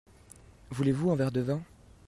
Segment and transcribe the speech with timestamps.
[0.71, 1.61] Voulez-vous un verre de vin?